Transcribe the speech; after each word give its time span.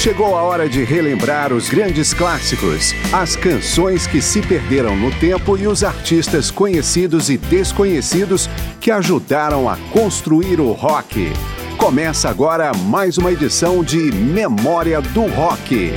Chegou 0.00 0.34
a 0.34 0.40
hora 0.40 0.66
de 0.66 0.82
relembrar 0.82 1.52
os 1.52 1.68
grandes 1.68 2.14
clássicos, 2.14 2.94
as 3.12 3.36
canções 3.36 4.06
que 4.06 4.22
se 4.22 4.40
perderam 4.40 4.96
no 4.96 5.10
tempo 5.10 5.58
e 5.58 5.66
os 5.66 5.84
artistas 5.84 6.50
conhecidos 6.50 7.28
e 7.28 7.36
desconhecidos 7.36 8.48
que 8.80 8.90
ajudaram 8.90 9.68
a 9.68 9.76
construir 9.92 10.58
o 10.58 10.72
rock. 10.72 11.30
Começa 11.76 12.30
agora 12.30 12.72
mais 12.72 13.18
uma 13.18 13.30
edição 13.30 13.84
de 13.84 14.10
Memória 14.10 15.02
do 15.02 15.26
Rock. 15.26 15.92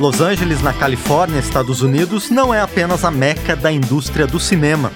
Los 0.00 0.20
Angeles, 0.20 0.60
na 0.62 0.72
Califórnia, 0.72 1.38
Estados 1.38 1.82
Unidos, 1.82 2.30
não 2.30 2.52
é 2.52 2.60
apenas 2.60 3.04
a 3.04 3.12
meca 3.12 3.54
da 3.54 3.70
indústria 3.70 4.26
do 4.26 4.40
cinema. 4.40 4.90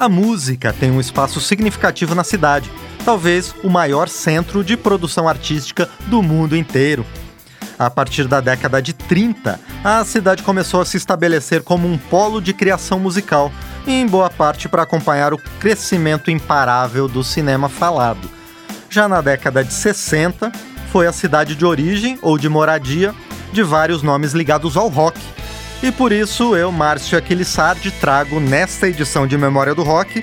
A 0.00 0.08
música 0.08 0.72
tem 0.72 0.90
um 0.90 0.98
espaço 0.98 1.40
significativo 1.40 2.16
na 2.16 2.24
cidade 2.24 2.68
talvez 3.04 3.54
o 3.62 3.68
maior 3.68 4.08
centro 4.08 4.62
de 4.62 4.76
produção 4.76 5.28
artística 5.28 5.88
do 6.06 6.22
mundo 6.22 6.56
inteiro. 6.56 7.04
A 7.78 7.90
partir 7.90 8.28
da 8.28 8.40
década 8.40 8.80
de 8.80 8.92
30, 8.92 9.58
a 9.82 10.04
cidade 10.04 10.42
começou 10.42 10.80
a 10.80 10.84
se 10.84 10.96
estabelecer 10.96 11.62
como 11.62 11.88
um 11.88 11.98
polo 11.98 12.40
de 12.40 12.52
criação 12.52 13.00
musical, 13.00 13.50
em 13.86 14.06
boa 14.06 14.30
parte 14.30 14.68
para 14.68 14.82
acompanhar 14.82 15.34
o 15.34 15.38
crescimento 15.58 16.30
imparável 16.30 17.08
do 17.08 17.24
cinema 17.24 17.68
falado. 17.68 18.30
Já 18.88 19.08
na 19.08 19.20
década 19.20 19.64
de 19.64 19.72
60, 19.72 20.52
foi 20.92 21.06
a 21.06 21.12
cidade 21.12 21.56
de 21.56 21.64
origem 21.64 22.18
ou 22.22 22.38
de 22.38 22.48
moradia 22.48 23.14
de 23.52 23.62
vários 23.62 24.02
nomes 24.02 24.32
ligados 24.32 24.76
ao 24.76 24.88
rock. 24.88 25.18
E 25.82 25.90
por 25.90 26.12
isso 26.12 26.54
eu, 26.54 26.70
Márcio 26.70 27.18
Aquilissardi, 27.18 27.90
trago 27.90 28.38
nesta 28.38 28.86
edição 28.86 29.26
de 29.26 29.36
Memória 29.36 29.74
do 29.74 29.82
Rock 29.82 30.22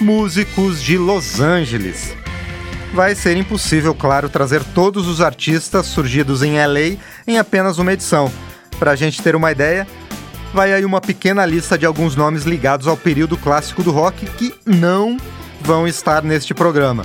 músicos 0.00 0.82
de 0.82 0.96
Los 0.96 1.40
Angeles. 1.40 2.14
Vai 2.94 3.14
ser 3.14 3.36
impossível, 3.36 3.94
claro, 3.94 4.28
trazer 4.28 4.64
todos 4.64 5.06
os 5.06 5.20
artistas 5.20 5.86
surgidos 5.86 6.42
em 6.42 6.54
LA 6.56 6.96
em 7.26 7.38
apenas 7.38 7.78
uma 7.78 7.92
edição. 7.92 8.32
Para 8.78 8.92
a 8.92 8.96
gente 8.96 9.22
ter 9.22 9.36
uma 9.36 9.52
ideia, 9.52 9.86
vai 10.52 10.72
aí 10.72 10.84
uma 10.84 11.00
pequena 11.00 11.44
lista 11.44 11.78
de 11.78 11.86
alguns 11.86 12.16
nomes 12.16 12.44
ligados 12.44 12.86
ao 12.86 12.96
período 12.96 13.36
clássico 13.36 13.82
do 13.82 13.90
rock 13.90 14.26
que 14.26 14.54
não 14.64 15.16
vão 15.60 15.86
estar 15.86 16.22
neste 16.22 16.54
programa. 16.54 17.04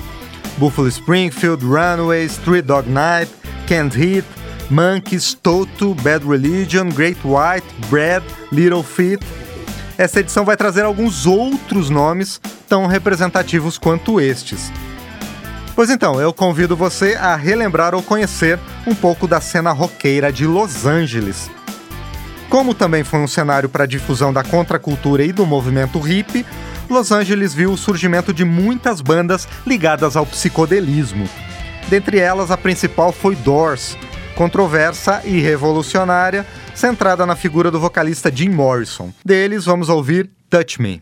Buffalo 0.58 0.88
Springfield, 0.88 1.64
Runaways, 1.66 2.38
Three 2.38 2.62
Dog 2.62 2.90
Night, 2.90 3.32
Can't 3.68 3.96
Hit, 3.96 4.26
Monkeys, 4.70 5.34
Toto, 5.34 5.94
Bad 5.96 6.26
Religion, 6.26 6.90
Great 6.90 7.20
White, 7.24 7.68
Brad, 7.90 8.24
Little 8.52 8.84
Feat, 8.84 9.24
essa 9.98 10.20
edição 10.20 10.44
vai 10.44 10.58
trazer 10.58 10.84
alguns 10.84 11.26
outros 11.26 11.90
nomes 11.90 12.42
tão 12.68 12.88
representativos 12.88 13.78
quanto 13.78 14.20
estes. 14.20 14.72
Pois 15.76 15.90
então, 15.90 16.22
eu 16.22 16.34
convido 16.34 16.76
você 16.76 17.16
a 17.16 17.36
relembrar 17.36 17.94
ou 17.94 18.02
conhecer 18.02 18.58
um 18.88 18.96
pouco 18.96 19.28
da 19.28 19.42
cena 19.42 19.72
roqueira 19.72 20.32
de 20.32 20.48
Los 20.48 20.86
Angeles. 20.86 21.52
Como 22.50 22.74
também 22.74 23.04
foi 23.04 23.20
um 23.20 23.28
cenário 23.28 23.68
para 23.68 23.84
a 23.84 23.88
difusão 23.88 24.32
da 24.32 24.44
contracultura 24.44 25.24
e 25.24 25.34
do 25.34 25.46
movimento 25.46 26.00
hippie, 26.00 26.46
Los 26.90 27.12
Angeles 27.12 27.54
viu 27.54 27.74
o 27.74 27.78
surgimento 27.78 28.34
de 28.34 28.46
muitas 28.46 29.02
bandas 29.02 29.48
ligadas 29.66 30.16
ao 30.16 30.26
psicodelismo. 30.26 31.28
Dentre 31.90 32.20
elas, 32.20 32.52
a 32.52 32.58
principal 32.58 33.12
foi 33.12 33.36
Doors, 33.36 33.98
controversa 34.36 35.22
e 35.26 35.40
revolucionária, 35.40 36.46
centrada 36.74 37.26
na 37.26 37.36
figura 37.36 37.70
do 37.70 37.80
vocalista 37.80 38.32
Jim 38.34 38.50
Morrison. 38.50 39.12
Deles, 39.26 39.66
vamos 39.66 39.90
ouvir 39.90 40.30
Touch 40.50 40.82
Me. 40.82 41.02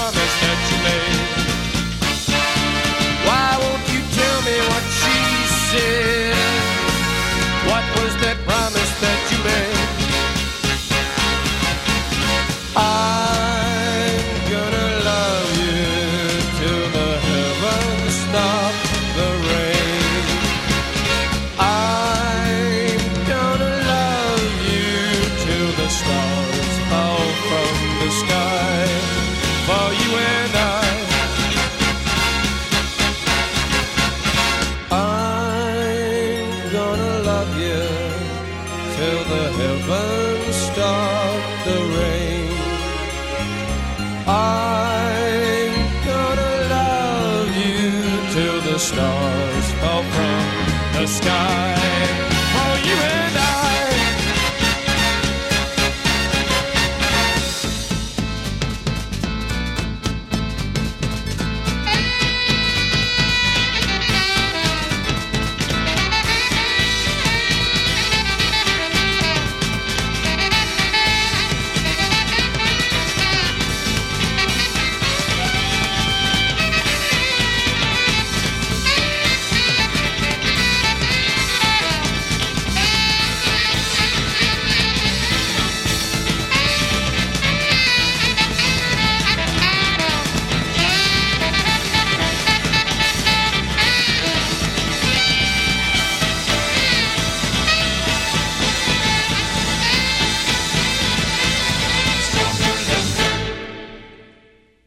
you 52.83 52.95
have. 52.95 53.20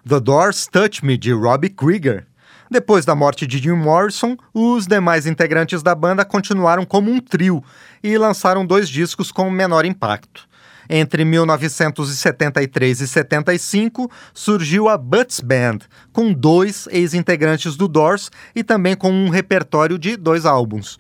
The 0.07 0.21
Doors 0.21 0.67
Touch 0.67 1.03
Me, 1.03 1.17
de 1.17 1.33
Robbie 1.33 1.71
Krieger. 1.71 2.27
Depois 2.71 3.07
da 3.07 3.15
morte 3.15 3.47
de 3.47 3.57
Jim 3.57 3.73
Morrison, 3.73 4.37
os 4.53 4.87
demais 4.87 5.27
integrantes 5.27 5.83
da 5.83 5.95
banda 5.95 6.27
continuaram 6.27 6.85
como 6.85 7.11
um 7.11 7.19
trio 7.19 7.65
e 8.03 8.19
lançaram 8.19 8.67
dois 8.67 8.91
discos 8.91 9.33
com 9.33 9.49
menor 9.49 9.87
impacto. 9.87 10.47
Entre 10.91 11.25
1973 11.25 13.01
e 13.01 13.09
75, 13.09 14.11
surgiu 14.35 14.91
a 14.91 14.99
Butts 14.99 15.41
Band, 15.41 15.79
com 16.13 16.35
dois 16.35 16.87
ex-integrantes 16.91 17.75
do 17.75 17.89
Doors 17.89 18.31
e 18.55 18.63
também 18.63 18.95
com 18.95 19.11
um 19.11 19.31
repertório 19.31 19.99
de 19.99 20.19
dois 20.19 20.45
álbuns. 20.45 20.99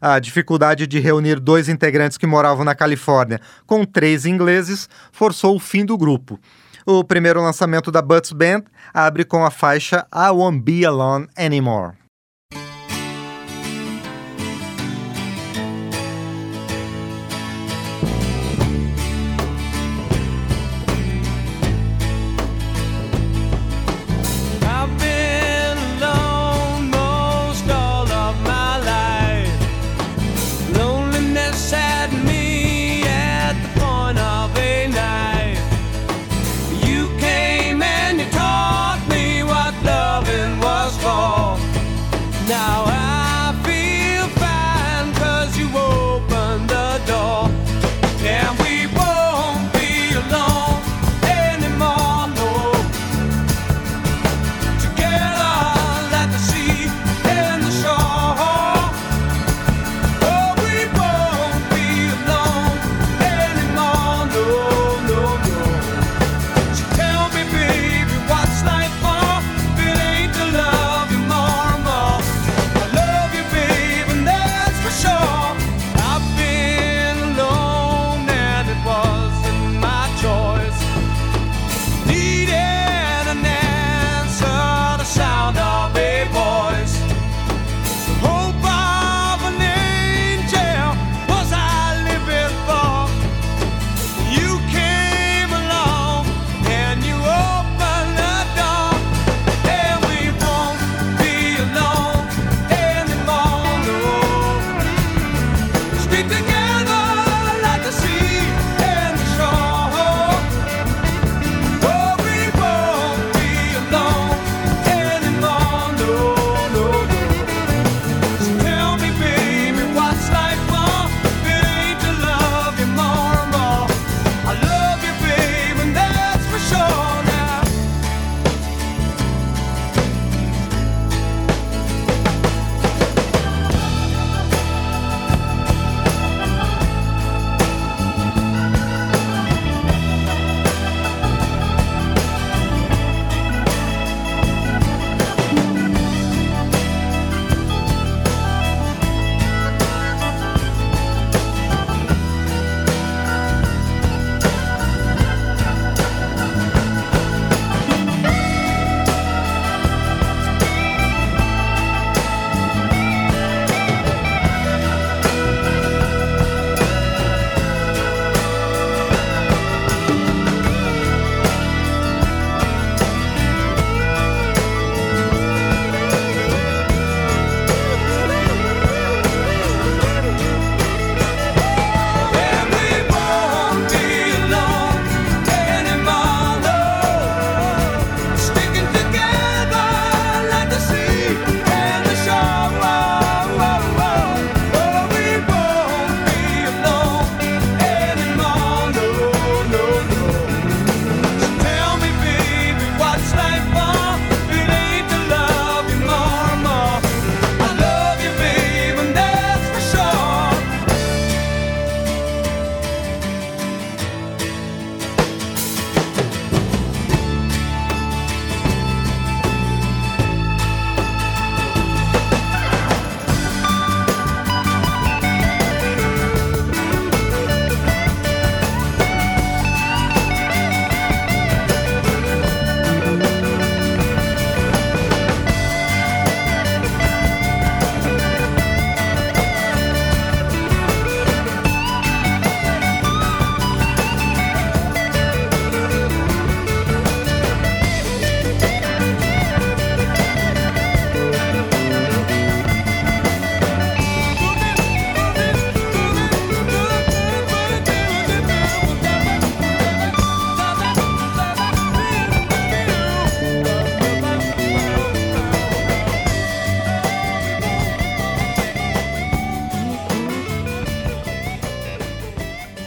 A 0.00 0.18
dificuldade 0.18 0.86
de 0.86 0.98
reunir 0.98 1.40
dois 1.40 1.68
integrantes 1.68 2.16
que 2.16 2.26
moravam 2.26 2.64
na 2.64 2.74
Califórnia 2.74 3.38
com 3.66 3.84
três 3.84 4.24
ingleses 4.24 4.88
forçou 5.12 5.56
o 5.56 5.60
fim 5.60 5.84
do 5.84 5.98
grupo. 5.98 6.40
O 6.88 7.02
primeiro 7.02 7.42
lançamento 7.42 7.90
da 7.90 8.00
Butts 8.00 8.30
Band 8.30 8.62
abre 8.94 9.24
com 9.24 9.44
a 9.44 9.50
faixa 9.50 10.06
I 10.14 10.30
Won't 10.30 10.62
Be 10.62 10.84
Alone 10.84 11.26
Anymore. 11.36 11.94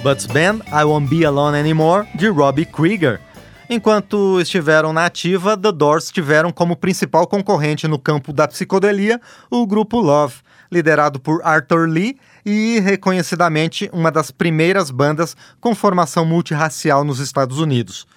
Butts 0.09 0.25
Band, 0.25 0.61
I 0.71 0.83
Won't 0.85 1.07
Be 1.07 1.23
Alone 1.23 1.55
Anymore, 1.55 2.07
de 2.15 2.27
Robbie 2.29 2.65
Krieger. 2.65 3.21
Enquanto 3.69 4.41
estiveram 4.41 4.91
na 4.91 5.05
ativa, 5.05 5.55
The 5.55 5.71
Doors 5.71 6.09
tiveram 6.09 6.51
como 6.51 6.75
principal 6.75 7.27
concorrente 7.27 7.87
no 7.87 7.99
campo 7.99 8.33
da 8.33 8.47
psicodelia 8.47 9.21
o 9.51 9.67
grupo 9.67 9.99
Love, 9.99 10.37
liderado 10.71 11.19
por 11.19 11.41
Arthur 11.43 11.87
Lee 11.87 12.17
e 12.43 12.79
reconhecidamente 12.79 13.87
uma 13.93 14.09
das 14.09 14.31
primeiras 14.31 14.89
bandas 14.89 15.37
com 15.61 15.75
formação 15.75 16.25
multirracial 16.25 17.03
nos 17.03 17.19
Estados 17.19 17.59
Unidos. 17.59 18.07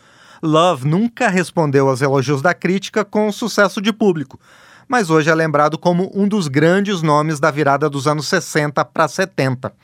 Love 0.42 0.88
nunca 0.88 1.28
respondeu 1.28 1.90
aos 1.90 2.00
elogios 2.00 2.40
da 2.40 2.54
crítica 2.54 3.04
com 3.04 3.30
sucesso 3.30 3.82
de 3.82 3.92
público, 3.92 4.40
mas 4.88 5.10
hoje 5.10 5.28
é 5.28 5.34
lembrado 5.34 5.76
como 5.76 6.10
um 6.14 6.26
dos 6.26 6.48
grandes 6.48 7.02
nomes 7.02 7.38
da 7.38 7.50
virada 7.50 7.90
dos 7.90 8.06
anos 8.06 8.28
60 8.28 8.82
para 8.82 9.06
70. 9.06 9.74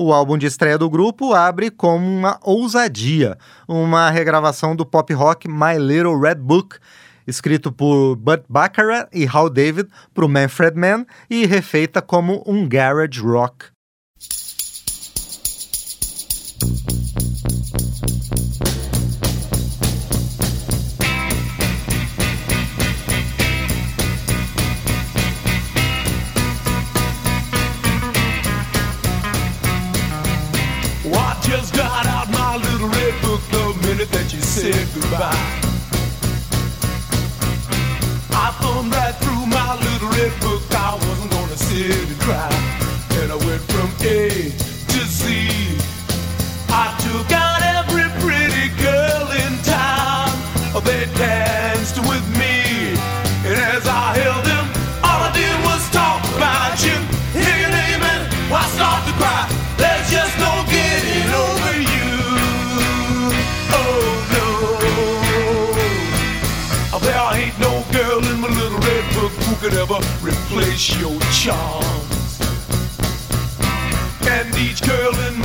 O 0.00 0.12
álbum 0.12 0.38
de 0.38 0.46
estreia 0.46 0.78
do 0.78 0.88
grupo 0.88 1.34
abre 1.34 1.72
como 1.72 2.06
uma 2.06 2.38
ousadia, 2.44 3.36
uma 3.66 4.08
regravação 4.10 4.76
do 4.76 4.86
pop 4.86 5.12
rock 5.12 5.48
My 5.48 5.76
Little 5.76 6.20
Red 6.20 6.36
Book, 6.36 6.76
escrito 7.26 7.72
por 7.72 8.14
Bud 8.14 8.44
Baccarat 8.48 9.08
e 9.12 9.26
Hal 9.26 9.50
David 9.50 9.88
para 10.14 10.24
o 10.24 10.28
Manfred 10.28 10.78
Mann 10.78 11.04
e 11.28 11.46
refeita 11.46 12.00
como 12.00 12.44
um 12.46 12.68
garage 12.68 13.20
rock. 13.20 13.66
Said 34.48 34.88
goodbye. 34.94 35.30
I 38.30 38.50
thumbed 38.62 38.94
right 38.94 39.14
through 39.16 39.44
my 39.46 39.74
little 39.76 40.08
red 40.08 40.32
book. 40.40 40.62
I 40.70 40.94
wasn't 40.94 41.30
gonna 41.32 41.56
sit 41.56 42.08
and 42.08 42.20
cry. 42.20 42.67
Could 69.68 69.78
ever 69.78 70.00
replace 70.22 70.98
your 70.98 71.20
charms. 71.30 72.40
And 74.26 74.54
each 74.56 74.80
girl 74.82 75.14
in 75.26 75.37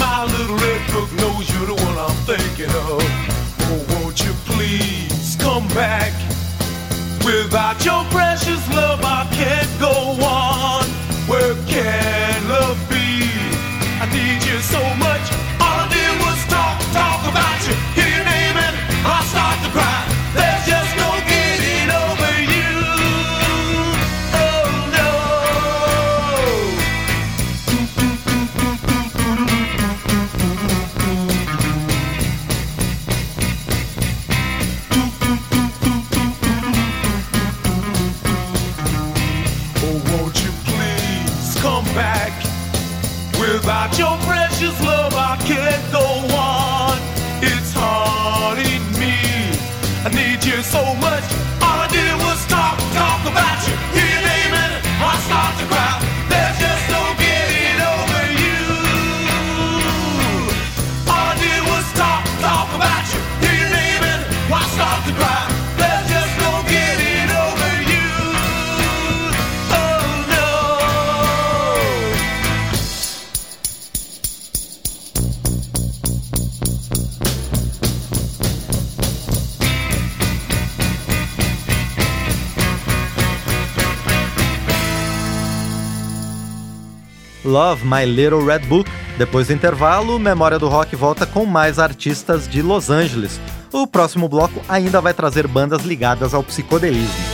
Love 87.54 87.86
My 87.86 88.04
Little 88.04 88.44
Red 88.44 88.62
Book. 88.62 88.90
Depois 89.16 89.46
do 89.46 89.54
intervalo, 89.54 90.18
Memória 90.18 90.58
do 90.58 90.68
Rock 90.68 90.96
volta 90.96 91.24
com 91.28 91.46
mais 91.46 91.78
artistas 91.78 92.48
de 92.48 92.64
Los 92.64 92.90
Angeles. 92.90 93.40
O 93.72 93.86
próximo 93.86 94.28
bloco 94.28 94.60
ainda 94.68 95.00
vai 95.00 95.14
trazer 95.14 95.46
bandas 95.46 95.84
ligadas 95.84 96.34
ao 96.34 96.42
psicodelismo. 96.42 97.33